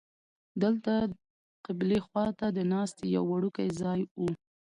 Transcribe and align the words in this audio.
دلته 0.63 0.91
قبلې 1.65 1.99
خوا 2.05 2.25
ته 2.39 2.47
د 2.57 2.59
ناستې 2.73 3.05
یو 3.15 3.23
وړوکی 3.31 3.67
ځای 3.81 3.99
و. 4.19 4.21